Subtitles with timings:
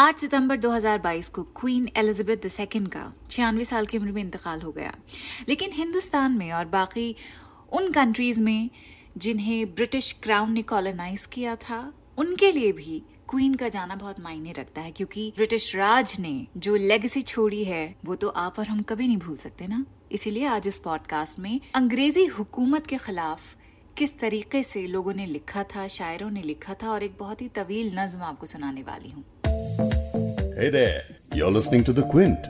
[0.00, 4.72] 8 सितंबर 2022 को queen Elizabeth II का छियानवे साल की उम्र में इंतकाल हो
[4.72, 4.94] गया।
[5.48, 7.16] लेकिन हिंदुस्तान में और बाकी
[7.72, 8.70] उन कंट्रीज़ में
[9.16, 14.52] जिन्हें ब्रिटिश क्राउन ने कॉलोनाइज किया था, उनके लिए भी क्वीन का जाना बहुत मायने
[14.52, 18.82] रखता है, क्योंकि ब्रिटिश राज ने जो लेगेसी छोड़ी है, वो तो आप और हम
[18.82, 23.54] कभी नहीं भूल सकते ना। इसीलिए आज इस पॉडकास्ट में अंग्रेज़ी हुकूमत के खिलाफ
[23.96, 27.48] किस तरीके से लोगों ने लिखा था, शायरों ने लिखा था, और एक बहुत ही
[27.48, 29.24] तवील नज्म आपको सुनाने वाली हूँ।
[30.60, 32.48] Hey there, you're listening to The Quint.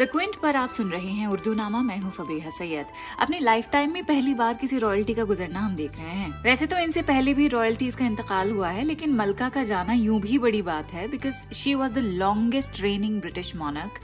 [0.00, 2.86] The Quint पर आप सुन रहे हैं उर्दू नामा मैं हूँ फबीहा सैयद।
[3.20, 6.66] अपनी लाइफ टाइम में पहली बार किसी रॉयल्टी का गुजरना हम देख रहे हैं। वैसे
[6.66, 10.38] तो इनसे पहले भी रॉयल्टीज का इंतकाल हुआ है लेकिन मलका का जाना यूँ भी
[10.38, 14.00] बड़ी बात है because she was the longest training British मॉनक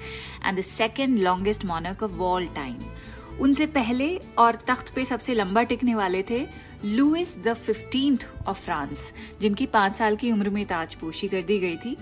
[0.47, 2.78] and the second longest मॉनक of all time
[3.41, 6.47] उनसे पहले और तख्त पे सबसे लंबा टिकने वाले थे
[6.84, 11.77] Louis the fifteenth of France, जिनकी पाँच साल की उम्र में ताजपोशी कर दी गई
[11.77, 11.94] थी।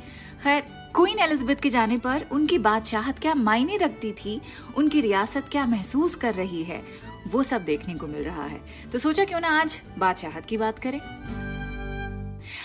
[0.42, 0.60] खैर,
[0.94, 4.40] क्वीन एलिजबेथ के जाने पर उनकी बादशाहत क्या मायने रखती थी,
[4.76, 6.82] उनकी रियासत क्या महसूस कर रही है,
[7.28, 8.60] वो सब देखने को मिल रहा है।
[8.92, 11.00] तो सोचा क्यों ना आज बादशाहत की बात करें?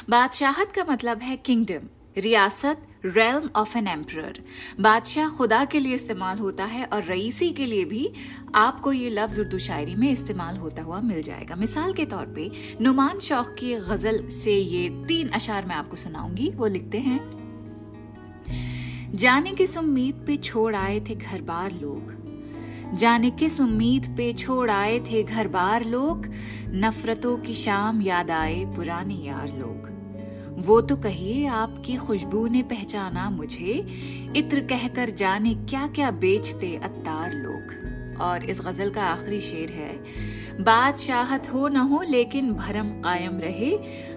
[0.10, 4.34] बादशाहत का मतलब है किंगडम, रियासत रेलम ऑफ़ एन एम्पर
[4.80, 8.10] बादशाह खुदा के लिए इस्तेमाल होता है और रईसी के लिए भी
[8.56, 12.50] आपको ये लफ्ज उर्दू शायरी में इस्तेमाल होता हुआ मिल जाएगा। मिसाल के तौर पे
[12.82, 17.20] नुमान शौक की गज़ल से ये तीन अशार मैं आपको सुनाऊँगी। वो लिखते हैं,
[19.16, 22.20] जाने किस उम्मीद पे छोड़ आए थे घर बार लोग?
[22.96, 26.28] जाने किस उम्मीद पे छोड़ आए थे घर बार लोग?
[26.76, 29.91] नफरतों की शाम याद आए पुराने यार लोग।
[30.62, 33.74] वो तो कहिए, आपकी खुशबू ने पहचाना मुझे।
[34.36, 39.94] इत्र कहकर जाने क्या क्या बेचते अत्तार लोग। और इस गज़ल का आखिरी शेर है,
[40.64, 43.72] बादशाहत हो न हो, लेकिन भरम कायम रहे।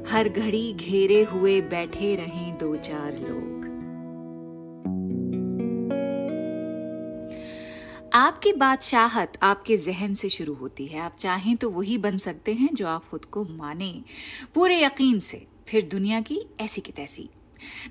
[0.08, 3.54] हर घड़ी घेरे हुए बैठे रहे दो चार लोग।
[8.14, 12.68] आपकी बादशाहत आपके जहन से शुरू होती है। आप चाहें तो वही बन सकते हैं
[12.74, 13.92] जो आप खुद को माने।
[14.54, 17.28] पूरे यकीन से फिर दुनिया की ऐसी की तैसी।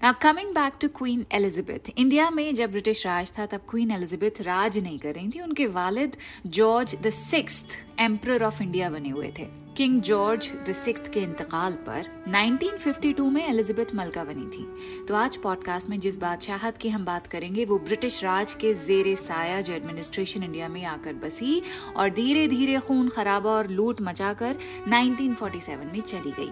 [0.04, 4.42] Now coming back to Queen Elizabeth India में जब ब्रिटिश राज था, तब क्वीन एलिजाबेथ
[4.42, 6.18] राज नहीं कर रही थी। उनके वालिद
[6.48, 7.66] George the six
[8.00, 13.48] emperor of India बने हुए थे। किंग जॉर्ज द सिक्स के इंतकाल पर 1952 में
[13.48, 14.66] एलिजाबेथ मलका बनी थी।
[15.06, 19.16] तो आज पॉडकास्ट में जिस बादशाहत की हम बात करेंगे, वो ब्रिटिश राज के जेर
[19.16, 21.62] साया जो एडमिनिस्ट्रेशन इंडिया में आकर बसी
[21.96, 24.58] और धीरे धीरे खून खराबा और लूट मचाकर
[24.88, 26.52] 1947 में चली गई।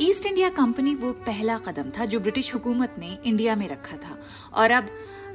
[0.00, 4.18] ईस्ट इंडिया कंपनी वो पहला कदम था जो ब्रिटिश हुकूमत ने इंडिया में रखा था।
[4.54, 4.88] और अब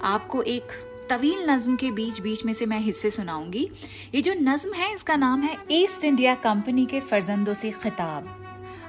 [0.04, 0.72] आपको एक
[1.10, 3.70] तवील नज्म के बीच बीच में से मैं हिस्से सुनाऊँगी।
[4.16, 8.38] ये जो नज्म है, इसका नाम है ईस्ट इंडिया कंपनी के फर्जंदों से खिताब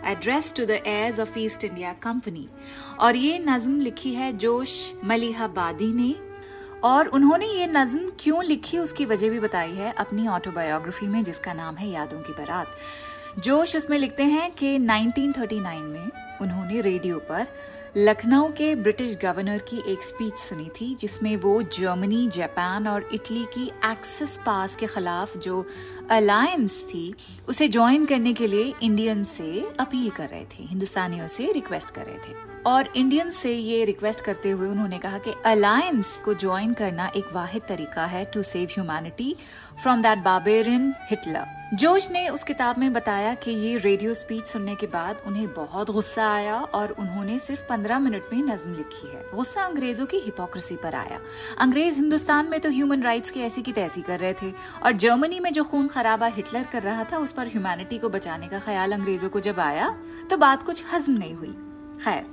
[0.07, 2.49] address to the heirs of East India Company
[3.01, 6.15] और ये नज्म लिखी है जोश मलिहाबादी ने।
[6.85, 11.53] और उन्होंने ये नज्म क्यों लिखी, उसकी वजह भी बताई है अपनी ऑटोबायोग्राफी में, जिसका
[11.53, 12.67] नाम है यादों की बारात।
[13.39, 16.11] जोश उसमें लिखते हैं कि 1939 में
[16.41, 17.47] उन्होंने रेडियो पर
[17.97, 23.45] लखनऊ के ब्रिटिश गवर्नर की एक स्पीच सुनी थी, जिसमें वो जर्मनी, जापान और इटली
[23.45, 25.67] की एक्सेस पास के खिलाफ जो
[26.11, 27.15] अलायंस थी,
[27.49, 32.07] उसे ज्वाइन करने के लिए इंडियन से अपील कर रहे थे, हिंदुस्तानियों से रिक्वेस्ट कर
[32.07, 36.75] रहे थे। और इंडियन से ये रिक्वेस्ट करते हुए उन्होंने कहा कि अलायंस को ज्वाइन
[36.75, 39.37] करना एक वाहिद तरीका है to save humanity
[39.83, 44.75] from that barbarian Hitler Josh ने उस किताब में बताया कि ये रेडियो स्पीच सुनने
[44.75, 49.25] के बाद उन्हें बहुत गुस्सा आया और उन्होंने सिर्फ़ पंद्रह मिनट में नज्म लिखी है।
[49.35, 51.21] गुस्सा अंग्रेज़ों की हिपोक्रेसी पर आया।
[51.59, 54.53] अंग्रेज़ हिंदुस्तान में तो ह्यूमन राइट्स की ऐसी की तैसी कर रहे थे
[54.83, 58.49] और जर्मनी में जो खून खराबा हिटलर कर रहा था उस पर ह्यूमैनिटी को बचाने
[58.49, 59.89] का ख्याल अंग्रेज़ों को जब आया
[60.31, 61.55] तो बात कुछ हजम नहीं हुई।
[62.05, 62.27] खैर,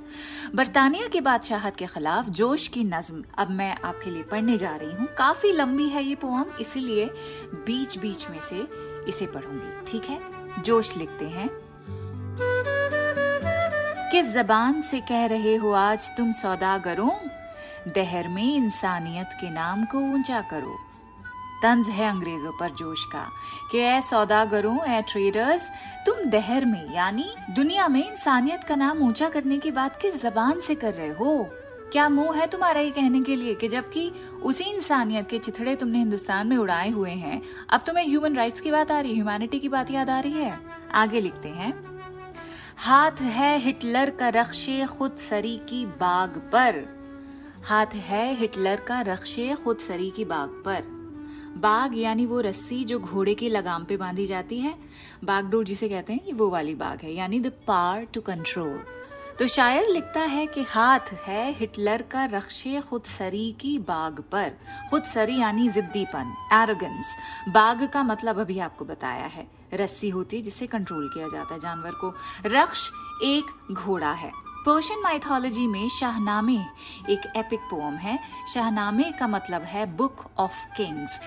[0.54, 4.92] बरतानिया के बादशाहत के खिलाफ जोश की नज्म अब मैं आपके लिए पढ़ने जा रही
[4.92, 7.10] हूँ। काफ़ी लंबी है ये पोम इसीलिए
[7.66, 8.66] बीच बीच में से
[9.08, 10.20] इसे पढ़ूँगी, ठीक है?
[10.62, 11.48] जोश लिखते हैं।
[14.10, 17.10] किस जबान से कह रहे हो आज तुम सौदागरों?
[17.92, 20.76] दहर में इंसानियत के नाम को ऊँचा करो।
[21.62, 23.28] तंज है अंग्रेज़ों पर जोश का
[23.72, 25.70] कि ए सौदागरों ए ट्रेडर्स
[26.06, 30.60] तुम दहर में, यानी दुनिया में इंसानियत का नाम ऊँचा करने की बात किस जबान
[30.60, 31.48] से कर रहे हो?
[31.92, 35.98] क्या मुँह है तुम्हारा ये कहने के लिए कि जबकि उसी इंसानियत के चिथड़े तुमने
[35.98, 39.58] हिंदुस्तान में उड़ाए हुए हैं, अब तुम्हें ह्यूमन राइट्स की बात आ रही है ह्यूमैनिटी
[39.58, 40.60] की बात याद आ रही है?
[40.92, 41.72] आगे लिखते हैं।
[42.76, 46.84] हाथ है हिटलर का रक्षे खुद सरी की बाग पर।
[47.64, 50.82] हाथ है हिटलर का रक्षे खुद सरी की बाग पर।
[51.56, 54.74] बाग यानी वो रस्सी जो घोड़े की लगाम पे बांधी जाती है।
[55.24, 58.80] बागडोर जिसे कहते हैं, ये वो वाली बाग है, यानी द पार टू कंट्रोल
[59.40, 64.52] तो शायर लिखता है कि हाथ है हिटलर का रक्षे खुद सरी की बाग पर।
[64.90, 67.14] खुद सरी यानी जिद्दीपन एरोगेंस
[67.48, 71.60] बाग का मतलब अभी आपको बताया है। रस्सी होती है जिसे कंट्रोल किया जाता है
[71.60, 72.12] जानवर को।
[72.46, 72.90] रक्ष
[73.24, 74.30] एक घोड़ा है।
[74.66, 76.58] पर्शियन माइथोलॉजी में शाहनामे
[77.10, 78.18] एक एपिक पोम है।
[78.54, 81.18] शाहनामे का मतलब है बुक ऑफ़ किंग्स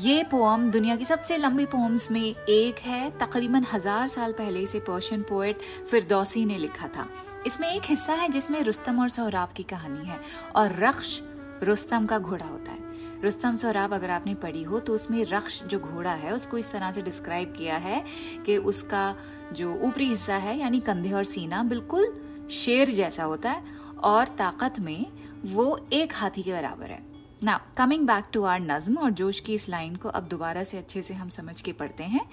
[0.00, 4.80] ये पोम दुनिया की सबसे लंबी पोम्स में एक है। तकरीबन हज़ार साल पहले इसे
[4.82, 7.08] पर्शियन पोएट फिरदौसी ने लिखा था।
[7.46, 10.20] इसमें एक हिस्सा है जिसमें रुस्तम और सोहराब की कहानी है
[10.56, 11.20] और रक्श
[11.62, 12.78] रुस्तम का घोड़ा होता है।
[13.22, 16.92] रुस्तम सोहराब अगर आपने पढ़ी हो तो उसमें रक्श जो घोड़ा है, उसको इस तरह
[16.92, 18.04] से डिस्क्राइब किया है
[18.46, 19.14] कि उसका
[19.52, 22.12] जो ऊपरी हिस्सा है, यानी कंधे और सीना, बिल्कुल
[22.50, 23.62] शेर जैसा होता है
[24.04, 25.06] और ताकत में
[25.44, 27.02] वो एक हाथी के बराबर है।
[27.42, 30.78] ना कमिंग बैक टू आर नज्म और जोश की इस लाइन को अब दोबारा से
[30.78, 32.24] अच्छे से हम समझ के पढ़ते हैं।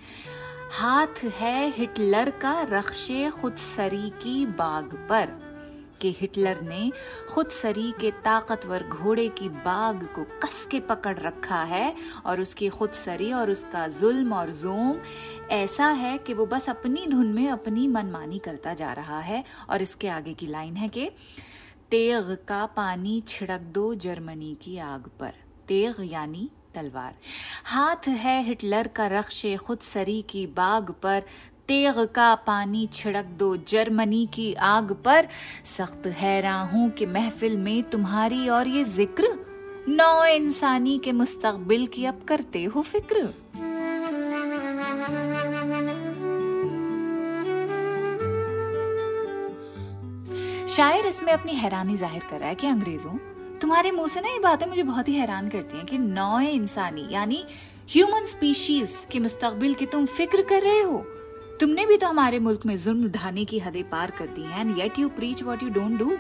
[0.72, 5.25] हाथ है हिटलर का रक्षे खुद सरी की बाग पर,
[6.02, 6.92] कि हिटलर ने
[7.30, 12.69] खुद सरी के ताकतवर घोड़े की बाग को कस के पकड़ रखा है, और उसकी
[12.69, 15.00] खुद सरी और उसका जुल्म और जोम
[15.52, 19.81] ऐसा है कि वो बस अपनी धुन में अपनी मनमानी करता जा रहा है। और
[19.81, 21.10] इसके आगे की लाइन है कि,
[21.92, 25.34] तेग का पानी छिड़क दो जर्मनी की आग पर।
[25.68, 27.14] तेग यानी तलवार।
[27.66, 31.24] हाथ है हिटलर का रक्षे खुद सरी की बाग पर।
[31.68, 35.28] तेग का पानी छिड़क दो जर्मनी की आग पर।
[35.68, 39.34] सख्त हैरान हूँ कि महफिल में तुम्हारी और ये ज़िक्र?
[39.90, 43.28] नौ इंसानी के मुस्तकबिल की अब करते हो फ़िक्र।
[50.68, 53.18] शायर इसमें अपनी हैरानी ज़ाहिर कर रहा है कि अंग्रेज़ों
[53.68, 57.06] तुम्हारे मुँह से ना ये बातें मुझे बहुत ही हैरान करती हैं कि नौ इंसानी,
[57.12, 57.44] यानी
[57.90, 60.98] ह्यूमन स्पीशीज के मुस्तकबिल की तुम फ़िक्र कर रहे हो।
[61.60, 64.78] तुमने भी तो हमारे मुल्क में जुल्म ढाने की हदें पार कर दी हैं and
[64.80, 66.18] yet you preach what you don't do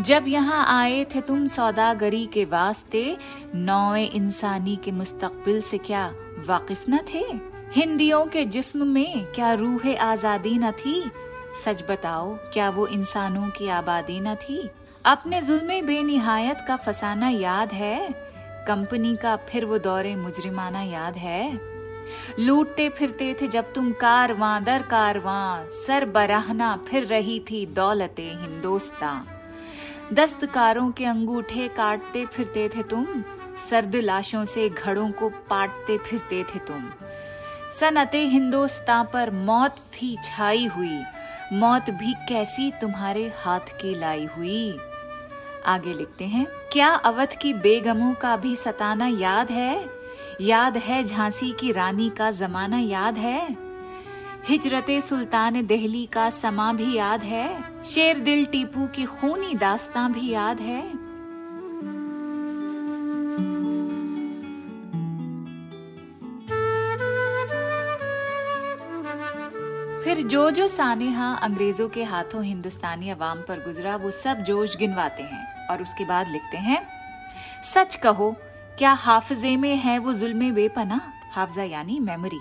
[0.00, 3.16] जब यहाँ आए थे तुम सौदागरी के वास्ते,
[3.54, 6.04] नौए इंसानी के मुस्तकबिल से क्या
[6.48, 7.24] वाकिफ न थे?
[7.72, 11.00] हिंदियों के जिस्म में क्या रूह आज़ादी न थी?
[11.64, 14.60] सच बताओ, क्या वो इंसानों की आबादी न थी?
[15.04, 18.08] अपने जुल्म बेनिहायत का फसाना याद है?
[18.68, 21.60] कंपनी का फिर वो दौरे मुजरिमाना याद है?
[22.38, 29.26] लूटते फिरते थे जब तुम कारवां, दर कारवां सर बराहना फिर रही थी दौलते हिंदोस्ता।
[30.12, 33.24] दस्तकारों के अंगूठे काटते फिरते थे तुम,
[33.70, 36.90] सर्द लाशों से घड़ों को पाटते फिरते थे तुम।
[37.80, 41.00] सनते हिंदोस्तां पर मौत थी छाई हुई,
[41.52, 44.78] मौत भी कैसी तुम्हारे हाथ की लाई हुई।
[45.66, 49.90] आगे लिखते हैं, क्या अवध की बेगमों का भी सताना याद है?
[50.40, 53.56] याद है झांसी की रानी का जमाना याद है?
[54.44, 57.64] हिजरते सुल्तान दहली का समा भी याद है?
[57.84, 60.97] शेर दिल टीपू की खूनी दास्तां भी याद है?
[70.18, 75.22] फिर जो जो सानेहा अंग्रेज़ों के हाथों हिंदुस्तानी अवाम पर गुजरा, वो सब जोश गिनवाते
[75.22, 76.80] हैं और उसके बाद लिखते हैं,
[77.64, 78.30] सच कहो,
[78.78, 81.00] क्या हाफजे में है वो जुल्म बेपना
[81.32, 82.40] हाफजा यानी मेमोरी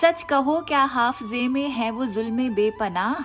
[0.00, 3.24] सच कहो, क्या हाफजे में है वो जुल्म बेपनाह?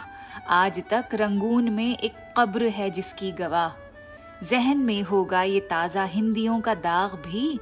[0.50, 6.60] आज तक रंगून में एक कब्र है जिसकी गवाह। जहन में होगा ये ताज़ा हिंदियों
[6.62, 7.60] का दाग भी,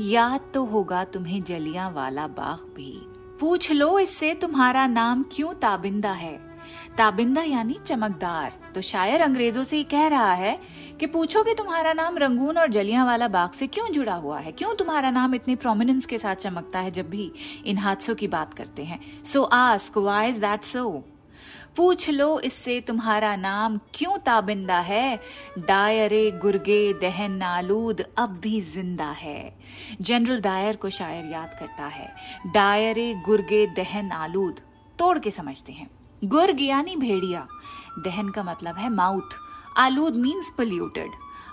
[0.00, 3.09] याद तो होगा तुम्हें जलिया वाला बाग भी।
[3.40, 6.40] पूछ लो, इससे तुम्हारा नाम क्यों ताबिंदा है?
[6.98, 10.60] ताबिंदा यानी चमकदार। तो शायर अंग्रेज़ों से कह रहा है
[11.00, 14.52] कि पूछो कि तुम्हारा नाम रंगून और जलिया वाला बाग से क्यों जुड़ा हुआ है?
[14.52, 17.32] क्यों तुम्हारा नाम इतने प्रोमिनेंस के साथ चमकता है जब भी
[17.66, 19.24] इन हादसों की बात करते हैं?
[19.24, 21.04] So ask why is that so
[21.76, 25.20] पूछ लो, इससे तुम्हारा नाम क्यों ताबिंदा है?
[25.58, 29.58] डायरे गुर्गे दहन नालूद अब भी ज़िंदा है।
[30.00, 32.08] जनरल डायर को शायर याद करता है।
[32.54, 34.60] डायरे गुर्गे दहन आलूद
[34.98, 35.90] तोड़ के समझते हैं।
[36.24, 37.46] गुर्ग यानी भेड़िया।
[37.98, 39.38] दहन का मतलब है माउथ।
[39.78, 41.10] आलूद मीन्स पोल्यूटेड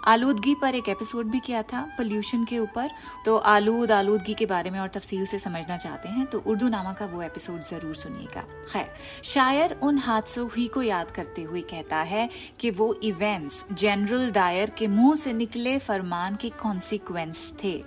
[0.08, 2.90] आलूदगी पर एक एपिसोड भी किया था पोल्यूशन के ऊपर।
[3.26, 6.94] तो आलूद, आलूदगी के बारे में और तफसील से समझना चाहते हैं तो उर्दू नामा
[6.94, 11.98] का वो एपिसोड ज़रूर सुनिएगा। खैर, शायर उन हादसों ही को याद करते हुए कहता
[11.98, 17.82] है कि वो इवेंट्स जनरल डायर के मुँह से निकले फरमान के कॉन्सिक्वेंस थे।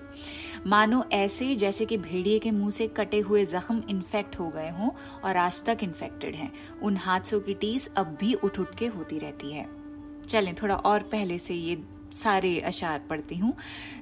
[0.67, 4.91] मानो ऐसे, जैसे कि भेड़िए के मुँह से कटे हुए जख्म इन्फेक्ट हो गए हों
[5.25, 9.19] और आज तक इन्फेक्टेड हैं। उन हादसों की टीस अब भी उठ उठ के होती
[9.19, 9.67] रहती है।
[10.29, 13.55] चलें, थोड़ा और पहले से ये सारे अशार पढ़ती हूँ।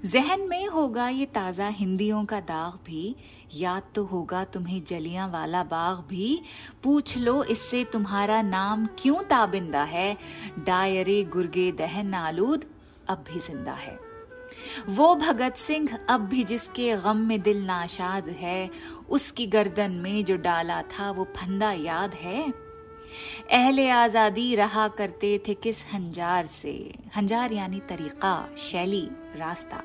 [0.04, 3.14] जहन में होगा ये ताज़ा हिंदियों का दाग भी,
[3.54, 6.40] याद तो होगा तुम्हें जलियाँ वाला बाग भी।
[6.82, 10.16] पूछ लो इससे तुम्हारा नाम क्यों ताबिंदा है?
[10.58, 12.64] डायरे गुर्गे दहन आलूद,
[13.08, 13.98] अब भी ज़िंदा है।
[14.88, 18.70] वो भगत सिंह अब भी जिसके गम में दिल नाशाद है,
[19.08, 22.67] उसकी गर्दन में जो डाला था वो फंदा याद है।
[23.52, 26.94] अहले आज़ादी रहा करते थे किस हंजार से?
[27.16, 29.82] हंजार यानी तरीका, शैली, रास्ता।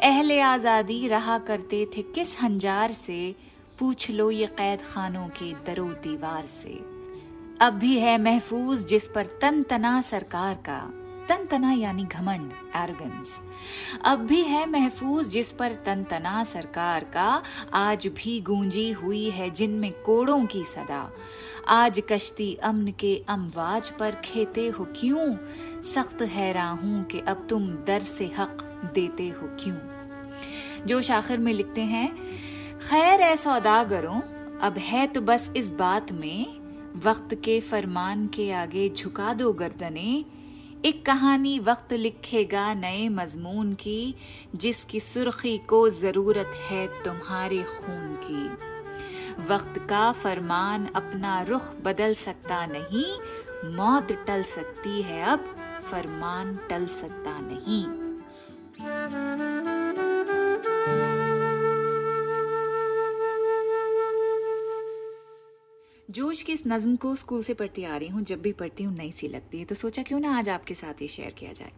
[0.00, 3.34] अहले आज़ादी रहा करते थे किस हंजार से?
[3.78, 6.80] पूछ लो ये कैद खानों के दरो दीवार से।
[7.60, 13.38] अब भी है महफूज जिस पर तन तना सरकार का। तन तना यानी घमंड एरोगेंस
[14.04, 17.42] अब भी है महफूज जिस पर तन तना सरकार का
[17.74, 21.10] आज भी गूंजी हुई है जिनमें कोड़ों की सदा।
[21.68, 25.36] आज कश्ती अमन के अमवाज पर खेते हो क्यों?
[25.82, 28.62] सख्त हैरान हूँ कि अब तुम दर से हक
[28.94, 29.76] देते हो क्यों?
[30.86, 32.14] जोश आखिर में लिखते हैं,
[32.78, 34.20] खैर ऐ सौदागरों,
[34.58, 36.64] अब है तो बस इस बात में,
[37.00, 40.24] वक्त के फरमान के आगे झुका दो गर्दने
[40.84, 44.14] एक कहानी वक्त लिखेगा नए मजमून की,
[44.54, 48.44] जिसकी सुर्खी को ज़रूरत है तुम्हारे खून की।
[49.52, 53.18] वक्त का फरमान अपना रुख बदल सकता नहीं,
[53.76, 58.03] मौत टल सकती है अब, फरमान टल सकता नहीं।
[66.34, 68.96] जोश की इस नज़म को स्कूल से पढ़ती आ रही हूँ, जब भी पढ़ती हूँ,
[68.96, 71.70] नई सी लगती है। तो सोचा क्यों ना आज आपके साथ ये शेयर किया जाए।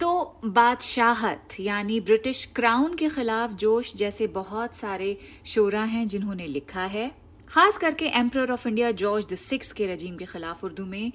[0.00, 6.84] तो बादशाहत, यानी ब्रिटिश क्राउन के खिलाफ जोश जैसे बहुत सारे शोरा हैं जिन्होंने लिखा
[6.84, 7.10] है।
[7.50, 11.12] खास करके emperor of India George the six के रजीम के खिलाफ उर्दू में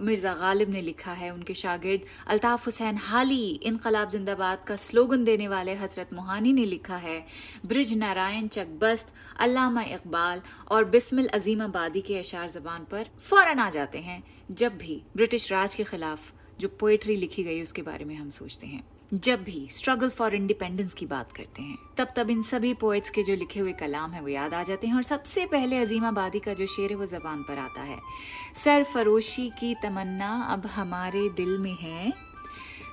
[0.00, 5.46] मिर्ज़ा गालिब ने लिखा है उनके शागिर्द। अल्ताफ हुसैन हाली इनकलाब जिंदाबाद का स्लोगन देने
[5.48, 7.24] वाले हज़रत मोहानी ने लिखा है,
[7.66, 13.70] ब्रिज नारायण चकबस्त अल्लामा इकबाल और बिस्मिल अजीम आबादी के अशार जबान पर फ़ौरन आ
[13.70, 18.14] जाते हैं, जब भी ब्रिटिश राज के खिलाफ जो पोएट्री लिखी गई उसके बारे में
[18.16, 18.84] हम सोचते हैं।
[19.14, 23.22] जब भी स्ट्रगल फॉर इंडिपेंडेंस की बात करते हैं, तब तब इन सभी पोएट्स के
[23.22, 26.38] जो लिखे हुए कलाम है वो याद आ जाते हैं और सबसे पहले अजीम आबादी
[26.38, 27.98] का जो शेर है वो जबान पर आता है।
[28.64, 32.12] सर फरोशी की तमन्ना अब हमारे दिल में है।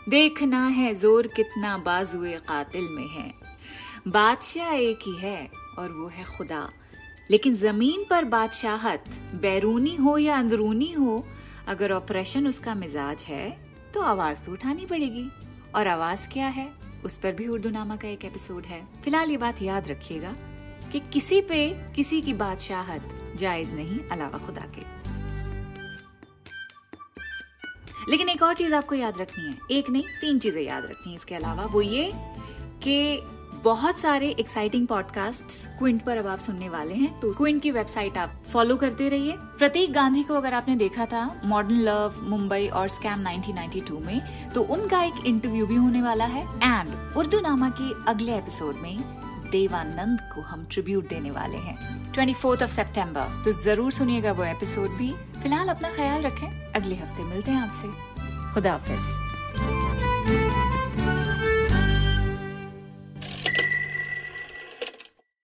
[0.09, 3.31] देखना है ज़ोर कितना बाजुए कातिल में है।
[4.07, 6.67] बादशाह एक ही है और वो है खुदा।
[7.31, 9.05] लेकिन ज़मीन पर बादशाहत
[9.35, 11.23] बैरूनी हो या अंदरूनी हो,
[11.67, 13.49] अगर ऑपरेशन उसका मिजाज है
[13.93, 15.29] तो आवाज़ तो उठानी पड़ेगी।
[15.75, 16.73] और आवाज़ क्या है,
[17.05, 20.35] उस पर भी उर्दू नामा का एक एपिसोड है। फ़िलहाल ये बात याद रखिएगा
[20.91, 24.95] कि किसी पे किसी की बादशाहत जायज़ नहीं, अलावा खुदा के।
[28.11, 31.15] लेकिन एक और चीज़ आपको याद रखनी है। एक नहीं, तीन चीज़ें याद रखनी है
[31.15, 32.11] इसके अलावा। वो ये
[32.83, 33.17] कि
[33.65, 38.17] बहुत सारे एक्साइटिंग पॉडकास्ट क्विंट पर अब आप सुनने वाले हैं। तो क्विंट की वेबसाइट
[38.17, 42.87] आप फॉलो करते रहिए। प्रतीक गांधी को अगर आपने देखा था मॉडर्न लव मुंबई और
[42.87, 47.91] स्कैम 1992 में तो उनका एक इंटरव्यू भी होने वाला है। एंड उर्दू नामा के
[48.11, 48.97] अगले एपिसोड में
[49.51, 54.43] देवानंद को हम ट्रिब्यूट देने वाले हैं। ट्वेंटी फोर्थ ऑफ़ सेप्टेम्बर तो ज़रूर सुनिएगा वो
[54.43, 59.24] एपिसोड भी। फ़िलहाल अपना ख्याल रखें। अगले हफ़्ते मिलते हैं आपसे। खुदा हाफिज।